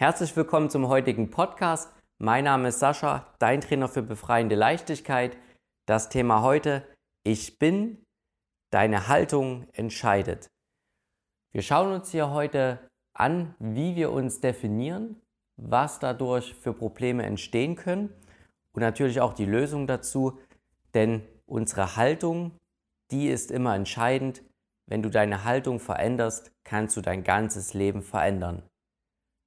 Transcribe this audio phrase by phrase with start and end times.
[0.00, 1.92] Herzlich willkommen zum heutigen Podcast.
[2.16, 5.36] Mein Name ist Sascha, dein Trainer für befreiende Leichtigkeit.
[5.86, 6.86] Das Thema heute,
[7.22, 8.02] ich bin,
[8.70, 10.48] deine Haltung entscheidet.
[11.52, 12.78] Wir schauen uns hier heute
[13.12, 15.20] an, wie wir uns definieren,
[15.58, 18.08] was dadurch für Probleme entstehen können
[18.72, 20.38] und natürlich auch die Lösung dazu,
[20.94, 22.52] denn unsere Haltung,
[23.10, 24.42] die ist immer entscheidend.
[24.86, 28.62] Wenn du deine Haltung veränderst, kannst du dein ganzes Leben verändern.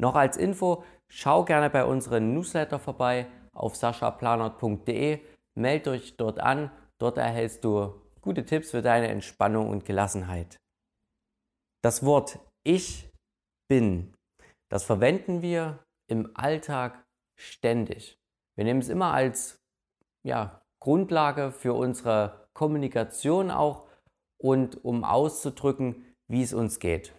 [0.00, 5.20] Noch als Info, schau gerne bei unserem Newsletter vorbei auf saschaplanert.de,
[5.56, 10.58] melde euch dort an, dort erhältst du gute Tipps für deine Entspannung und Gelassenheit.
[11.82, 13.10] Das Wort Ich
[13.68, 14.14] bin,
[14.70, 17.04] das verwenden wir im Alltag
[17.38, 18.18] ständig.
[18.56, 19.58] Wir nehmen es immer als
[20.24, 23.88] ja, Grundlage für unsere Kommunikation auch
[24.40, 27.14] und um auszudrücken, wie es uns geht.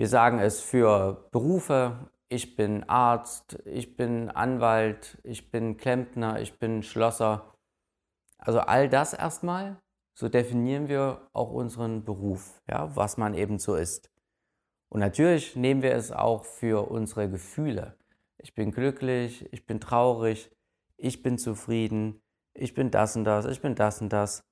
[0.00, 6.58] Wir sagen es für Berufe, ich bin Arzt, ich bin Anwalt, ich bin Klempner, ich
[6.58, 7.54] bin Schlosser.
[8.38, 9.78] Also all das erstmal,
[10.14, 14.10] so definieren wir auch unseren Beruf, ja, was man eben so ist.
[14.88, 17.98] Und natürlich nehmen wir es auch für unsere Gefühle.
[18.38, 20.50] Ich bin glücklich, ich bin traurig,
[20.96, 22.22] ich bin zufrieden,
[22.54, 24.48] ich bin das und das, ich bin das und das.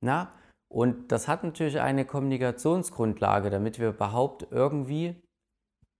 [0.00, 0.32] Na,
[0.72, 5.22] und das hat natürlich eine Kommunikationsgrundlage, damit wir überhaupt irgendwie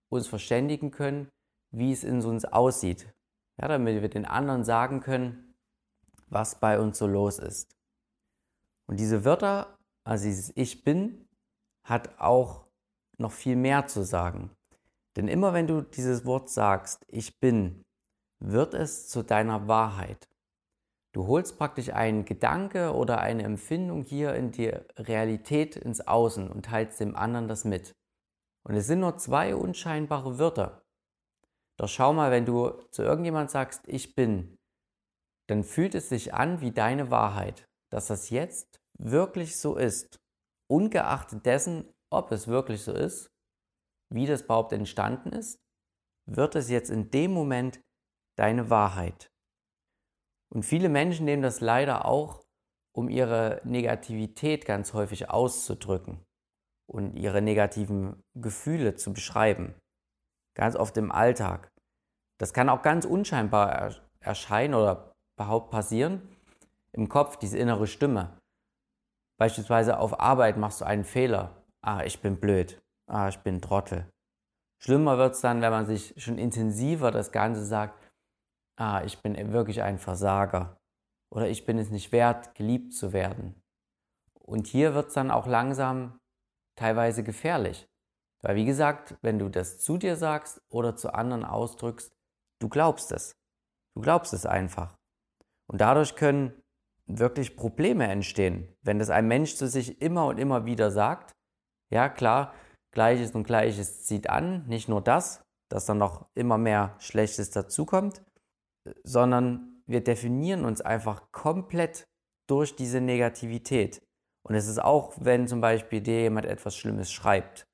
[0.08, 1.28] uns verständigen können,
[1.72, 3.12] wie es in uns aussieht.
[3.60, 5.54] Ja, damit wir den anderen sagen können,
[6.28, 7.76] was bei uns so los ist.
[8.86, 11.28] Und diese Wörter, also dieses Ich bin,
[11.84, 12.64] hat auch
[13.18, 14.56] noch viel mehr zu sagen.
[15.16, 17.84] Denn immer wenn du dieses Wort sagst, ich bin,
[18.38, 20.30] wird es zu deiner Wahrheit.
[21.12, 26.64] Du holst praktisch einen Gedanke oder eine Empfindung hier in die Realität ins Außen und
[26.64, 27.94] teilst dem anderen das mit.
[28.64, 30.82] Und es sind nur zwei unscheinbare Wörter.
[31.78, 34.56] Doch schau mal, wenn du zu irgendjemand sagst, ich bin,
[35.48, 40.18] dann fühlt es sich an wie deine Wahrheit, dass das jetzt wirklich so ist.
[40.70, 43.30] Ungeachtet dessen, ob es wirklich so ist,
[44.10, 45.58] wie das überhaupt entstanden ist,
[46.26, 47.80] wird es jetzt in dem Moment
[48.38, 49.31] deine Wahrheit.
[50.52, 52.44] Und viele Menschen nehmen das leider auch,
[52.94, 56.20] um ihre Negativität ganz häufig auszudrücken
[56.86, 59.74] und ihre negativen Gefühle zu beschreiben.
[60.54, 61.72] Ganz oft im Alltag.
[62.38, 66.20] Das kann auch ganz unscheinbar erscheinen oder überhaupt passieren.
[66.92, 68.36] Im Kopf, diese innere Stimme.
[69.38, 71.64] Beispielsweise auf Arbeit machst du einen Fehler.
[71.80, 72.82] Ah, ich bin blöd.
[73.06, 74.06] Ah, ich bin Trottel.
[74.78, 77.98] Schlimmer wird es dann, wenn man sich schon intensiver das Ganze sagt,
[78.76, 80.76] ah, ich bin wirklich ein Versager
[81.30, 83.62] oder ich bin es nicht wert, geliebt zu werden.
[84.40, 86.18] Und hier wird es dann auch langsam
[86.76, 87.88] teilweise gefährlich.
[88.42, 92.12] Weil wie gesagt, wenn du das zu dir sagst oder zu anderen ausdrückst,
[92.60, 93.32] du glaubst es.
[93.94, 94.96] Du glaubst es einfach.
[95.68, 96.52] Und dadurch können
[97.06, 101.32] wirklich Probleme entstehen, wenn das ein Mensch zu sich immer und immer wieder sagt.
[101.90, 102.54] Ja, klar,
[102.92, 108.22] Gleiches und Gleiches zieht an, nicht nur das, dass dann noch immer mehr Schlechtes dazukommt,
[109.04, 112.06] sondern wir definieren uns einfach komplett
[112.48, 114.02] durch diese Negativität.
[114.44, 117.66] Und es ist auch, wenn zum Beispiel dir jemand etwas Schlimmes schreibt.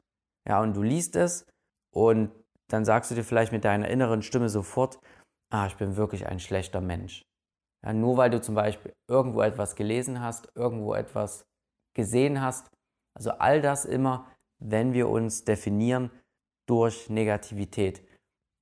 [0.47, 1.47] Ja, und du liest es
[1.95, 2.31] und
[2.69, 5.01] dann sagst du dir vielleicht mit deiner inneren Stimme sofort,
[5.51, 7.25] ah, ich bin wirklich ein schlechter Mensch.
[7.85, 11.45] Ja, nur weil du zum Beispiel irgendwo etwas gelesen hast, irgendwo etwas
[11.95, 12.71] gesehen hast.
[13.17, 16.11] Also all das immer, wenn wir uns definieren
[16.69, 18.07] durch Negativität.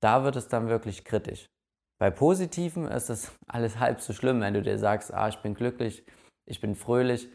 [0.00, 1.46] Da wird es dann wirklich kritisch.
[1.98, 5.54] Bei Positiven ist es alles halb so schlimm, wenn du dir sagst, ah, ich bin
[5.54, 6.04] glücklich,
[6.46, 7.28] ich bin fröhlich.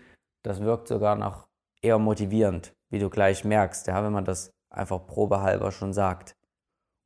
[0.43, 1.47] Das wirkt sogar noch
[1.81, 6.35] eher motivierend, wie du gleich merkst, ja, wenn man das einfach probehalber schon sagt.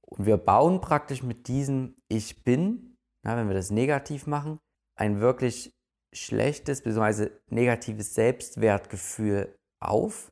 [0.06, 2.96] Und wir bauen praktisch mit diesem Ich bin,
[3.26, 4.60] ja, wenn wir das negativ machen,
[4.98, 5.72] ein wirklich
[6.14, 7.32] schlechtes bzw.
[7.50, 10.30] negatives Selbstwertgefühl auf.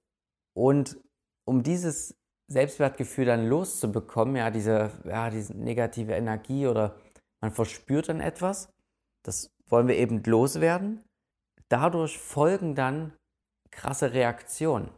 [0.55, 0.97] Und
[1.45, 2.15] um dieses
[2.47, 6.95] Selbstwertgefühl dann loszubekommen, ja, diese, ja, diese negative Energie oder
[7.43, 8.71] man verspürt dann etwas,
[9.21, 11.03] das wollen wir eben loswerden.
[11.67, 13.11] Dadurch folgen dann
[13.69, 14.89] krasse Reaktionen.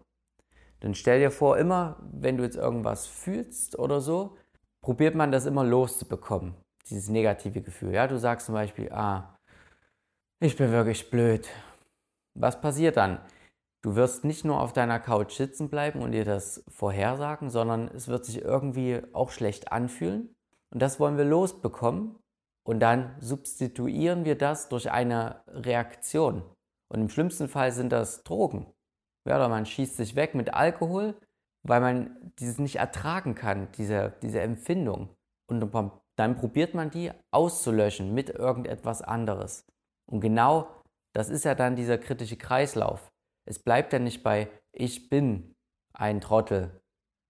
[0.80, 4.38] Dann stell dir vor, immer, wenn du jetzt irgendwas fühlst oder so,
[4.82, 6.54] probiert man das immer loszubekommen,
[6.88, 7.96] dieses negative Gefühl.
[7.96, 9.36] Ja, du sagst zum Beispiel, ah,
[10.40, 11.50] ich bin wirklich blöd.
[12.36, 13.22] Was passiert dann?
[13.82, 18.08] Du wirst nicht nur auf deiner Couch sitzen bleiben und dir das vorhersagen, sondern es
[18.08, 20.36] wird sich irgendwie auch schlecht anfühlen.
[20.70, 22.20] Und das wollen wir losbekommen.
[22.68, 26.44] Und dann substituieren wir das durch eine Reaktion.
[26.92, 28.68] Und im schlimmsten Fall sind das Drogen.
[29.28, 31.16] Ja, oder man schießt sich weg mit Alkohol,
[31.64, 35.10] weil man dieses nicht ertragen kann, diese, diese Empfindung.
[35.48, 35.72] Und
[36.16, 39.66] dann probiert man die auszulöschen mit irgendetwas anderes.
[40.10, 40.68] Und genau
[41.14, 43.12] das ist ja dann dieser kritische Kreislauf.
[43.48, 45.56] Es bleibt ja nicht bei ich bin
[45.94, 46.82] ein Trottel,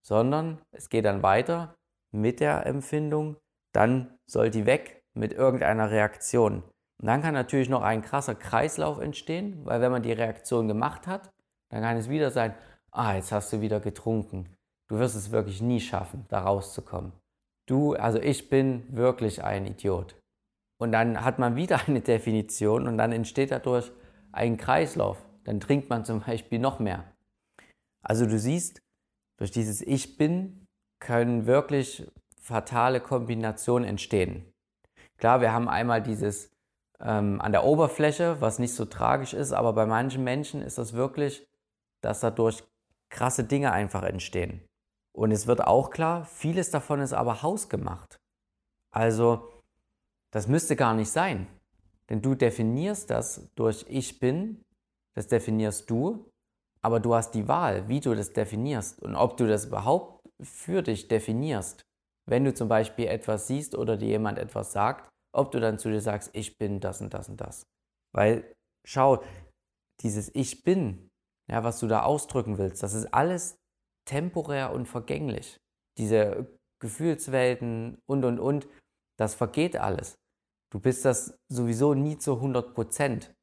[0.06, 1.76] sondern es geht dann weiter
[2.12, 3.38] mit der Empfindung,
[3.74, 6.64] dann soll die weg mit irgendeiner Reaktion.
[7.02, 11.08] Und dann kann natürlich noch ein krasser Kreislauf entstehen, weil wenn man die Reaktion gemacht
[11.08, 11.30] hat,
[11.70, 12.54] dann kann es wieder sein,
[12.92, 14.50] ah, jetzt hast du wieder getrunken.
[14.88, 17.12] Du wirst es wirklich nie schaffen, da rauszukommen.
[17.68, 20.16] Du, also ich bin wirklich ein Idiot.
[20.78, 23.92] Und dann hat man wieder eine Definition und dann entsteht dadurch
[24.32, 25.26] ein Kreislauf.
[25.44, 27.04] Dann trinkt man zum Beispiel noch mehr.
[28.02, 28.82] Also du siehst,
[29.38, 30.66] durch dieses Ich bin
[31.00, 32.10] können wirklich
[32.40, 34.46] fatale Kombinationen entstehen.
[35.18, 36.52] Klar, wir haben einmal dieses
[37.00, 40.94] ähm, an der Oberfläche, was nicht so tragisch ist, aber bei manchen Menschen ist das
[40.94, 41.48] wirklich,
[42.02, 42.64] dass dadurch
[43.10, 44.62] krasse Dinge einfach entstehen.
[45.14, 48.20] Und es wird auch klar, vieles davon ist aber hausgemacht.
[48.92, 49.50] Also,
[50.32, 51.48] das müsste gar nicht sein.
[52.10, 54.64] Denn du definierst das durch Ich bin,
[55.14, 56.30] das definierst du,
[56.82, 60.84] aber du hast die Wahl, wie du das definierst und ob du das überhaupt für
[60.84, 61.86] dich definierst.
[62.28, 65.90] Wenn du zum Beispiel etwas siehst oder dir jemand etwas sagt, ob du dann zu
[65.90, 67.68] dir sagst, ich bin das und das und das.
[68.14, 68.56] Weil,
[68.86, 69.22] schau,
[70.02, 71.10] dieses Ich bin,
[71.50, 73.58] ja, was du da ausdrücken willst, das ist alles
[74.06, 75.58] temporär und vergänglich.
[75.98, 76.48] Diese
[76.80, 78.68] Gefühlswelten und, und, und,
[79.18, 80.16] das vergeht alles.
[80.72, 83.34] Du bist das sowieso nie zu 100 Prozent.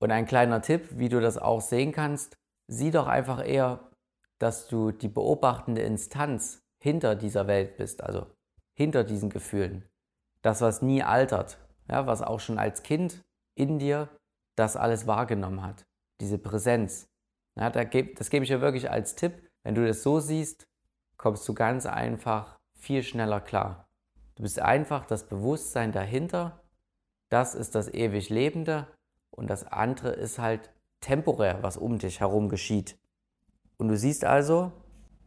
[0.00, 2.36] Und ein kleiner Tipp, wie du das auch sehen kannst,
[2.68, 3.90] sieh doch einfach eher,
[4.38, 8.26] dass du die beobachtende Instanz hinter dieser Welt bist, also
[8.74, 9.88] hinter diesen Gefühlen.
[10.42, 11.56] Das, was nie altert,
[11.88, 14.10] ja, was auch schon als Kind in dir
[14.54, 15.86] das alles wahrgenommen hat,
[16.20, 17.08] diese Präsenz.
[17.58, 19.32] Ja, das gebe ich dir wirklich als Tipp.
[19.62, 20.66] Wenn du das so siehst,
[21.16, 23.88] kommst du ganz einfach viel schneller klar.
[24.34, 26.60] Du bist einfach das Bewusstsein dahinter.
[27.30, 28.88] Das ist das ewig Lebende
[29.30, 30.70] und das andere ist halt
[31.00, 32.98] temporär, was um dich herum geschieht.
[33.78, 34.70] Und du siehst also,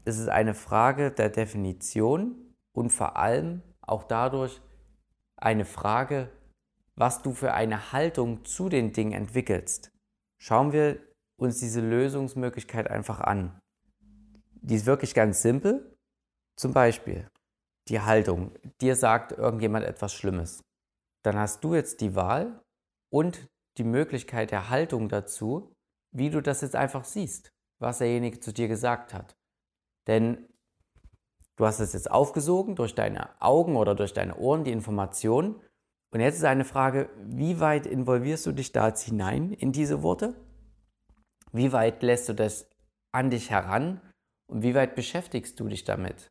[0.07, 4.62] es ist eine Frage der Definition und vor allem auch dadurch
[5.36, 6.31] eine Frage,
[6.95, 9.92] was du für eine Haltung zu den Dingen entwickelst.
[10.42, 10.98] Schauen wir
[11.36, 13.59] uns diese Lösungsmöglichkeit einfach an.
[14.54, 15.98] Die ist wirklich ganz simpel.
[16.56, 17.30] Zum Beispiel
[17.89, 18.53] die Haltung.
[18.80, 20.63] Dir sagt irgendjemand etwas Schlimmes.
[21.24, 22.62] Dann hast du jetzt die Wahl
[23.12, 25.75] und die Möglichkeit der Haltung dazu,
[26.15, 29.37] wie du das jetzt einfach siehst, was derjenige zu dir gesagt hat.
[30.07, 30.48] Denn
[31.57, 35.62] du hast es jetzt aufgesogen durch deine Augen oder durch deine Ohren, die Information.
[36.12, 40.01] Und jetzt ist eine Frage, wie weit involvierst du dich da jetzt hinein in diese
[40.04, 40.33] Worte?
[41.51, 42.69] Wie weit lässt du das
[43.12, 44.01] an dich heran
[44.48, 46.27] und wie weit beschäftigst du dich damit?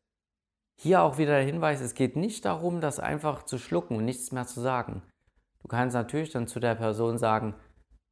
[0.78, 4.30] Hier auch wieder der Hinweis, es geht nicht darum, das einfach zu schlucken und nichts
[4.30, 5.02] mehr zu sagen.
[5.60, 7.54] Du kannst natürlich dann zu der Person sagen,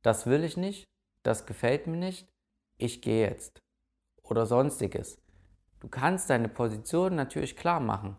[0.02, 0.84] das will ich nicht,
[1.22, 2.26] das gefällt mir nicht,
[2.78, 3.60] ich gehe jetzt.
[4.22, 5.23] Oder sonstiges.
[5.84, 8.16] Du kannst deine Position natürlich klar machen,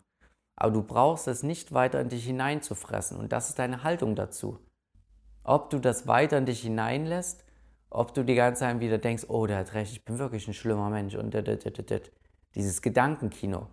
[0.56, 4.60] aber du brauchst es nicht weiter in dich hineinzufressen und das ist deine Haltung dazu.
[5.44, 7.44] Ob du das weiter in dich hineinlässt,
[7.90, 10.54] ob du die ganze Zeit wieder denkst, oh, der hat recht, ich bin wirklich ein
[10.54, 11.34] schlimmer Mensch und
[12.54, 13.66] dieses Gedankenkino.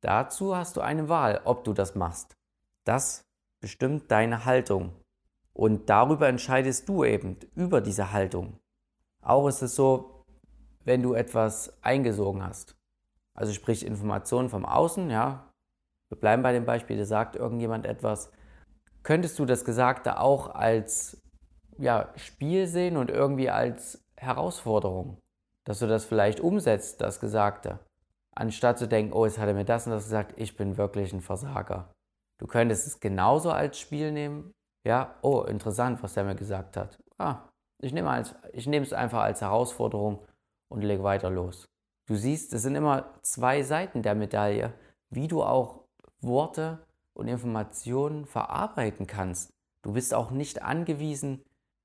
[0.00, 2.36] Dazu hast du eine Wahl, ob du das machst.
[2.82, 3.24] Das
[3.60, 4.96] bestimmt deine Haltung.
[5.52, 8.58] Und darüber entscheidest du eben, über diese Haltung.
[9.20, 10.24] Auch ist es so,
[10.82, 12.74] wenn du etwas eingesogen hast.
[13.34, 15.50] Also sprich Informationen vom Außen, ja.
[16.08, 18.30] Wir bleiben bei dem Beispiel, da sagt irgendjemand etwas.
[19.02, 21.22] Könntest du das Gesagte auch als
[21.78, 25.18] ja, Spiel sehen und irgendwie als Herausforderung?
[25.64, 27.78] Dass du das vielleicht umsetzt, das Gesagte.
[28.34, 31.12] Anstatt zu denken, oh, jetzt hat er mir das und das gesagt, ich bin wirklich
[31.12, 31.92] ein Versager.
[32.38, 34.52] Du könntest es genauso als Spiel nehmen,
[34.84, 36.98] ja, oh, interessant, was der mir gesagt hat.
[37.18, 37.48] Ah,
[37.80, 40.26] ich nehme, als, ich nehme es einfach als Herausforderung
[40.68, 41.68] und lege weiter los.
[42.12, 44.74] Du siehst, es sind immer zwei Seiten der Medaille,
[45.08, 45.86] wie du auch
[46.20, 49.50] Worte und Informationen verarbeiten kannst.
[49.80, 51.42] Du bist auch nicht angewiesen,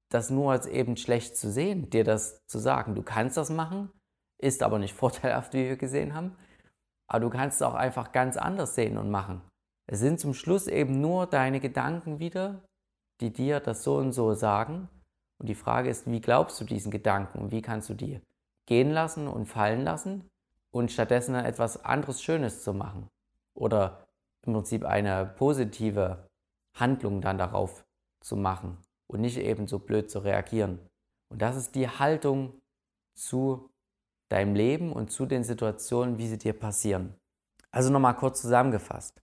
[0.09, 2.93] das nur als eben schlecht zu sehen, dir das zu sagen.
[2.93, 3.89] Du kannst das machen,
[4.37, 6.35] ist aber nicht vorteilhaft, wie wir gesehen haben.
[7.09, 9.41] Aber du kannst es auch einfach ganz anders sehen und machen.
[9.89, 12.65] Es sind zum Schluss eben nur deine Gedanken wieder,
[13.21, 14.89] die dir das so und so sagen.
[15.39, 18.19] Und die Frage ist, wie glaubst du diesen Gedanken und wie kannst du die
[18.67, 20.29] gehen lassen und fallen lassen
[20.71, 23.09] und stattdessen etwas anderes Schönes zu machen
[23.55, 24.07] oder
[24.45, 26.27] im Prinzip eine positive
[26.75, 27.85] Handlung dann darauf
[28.21, 30.79] zu machen und nicht eben so blöd zu reagieren.
[31.29, 32.59] Und das ist die Haltung
[33.15, 33.69] zu
[34.29, 37.15] deinem Leben und zu den Situationen, wie sie dir passieren.
[37.71, 39.21] Also nochmal kurz zusammengefasst.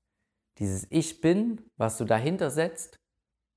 [0.59, 2.99] Dieses Ich bin, was du dahinter setzt,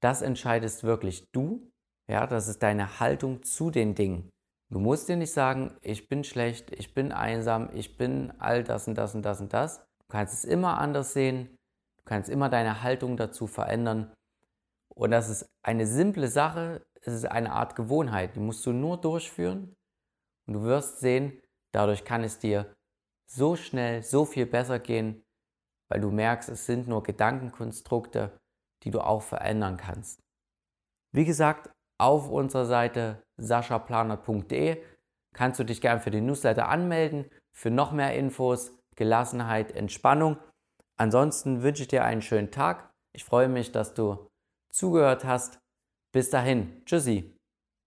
[0.01, 1.71] das entscheidest wirklich du.
[2.09, 4.29] Ja, das ist deine Haltung zu den Dingen.
[4.69, 8.87] Du musst dir nicht sagen, ich bin schlecht, ich bin einsam, ich bin all das
[8.87, 9.79] und das und das und das.
[9.99, 11.57] Du kannst es immer anders sehen.
[11.97, 14.13] Du kannst immer deine Haltung dazu verändern.
[14.93, 16.85] Und das ist eine simple Sache.
[17.01, 18.35] Es ist eine Art Gewohnheit.
[18.35, 19.73] Die musst du nur durchführen.
[20.47, 21.41] Und du wirst sehen,
[21.73, 22.75] dadurch kann es dir
[23.29, 25.23] so schnell, so viel besser gehen,
[25.89, 28.37] weil du merkst, es sind nur Gedankenkonstrukte,
[28.83, 30.21] die du auch verändern kannst.
[31.13, 34.81] Wie gesagt, auf unserer Seite saschaplaner.de
[35.33, 40.37] kannst du dich gerne für den Newsletter anmelden, für noch mehr Infos, Gelassenheit, Entspannung.
[40.97, 42.91] Ansonsten wünsche ich dir einen schönen Tag.
[43.13, 44.27] Ich freue mich, dass du
[44.69, 45.59] zugehört hast.
[46.11, 46.81] Bis dahin.
[46.85, 47.36] Tschüssi.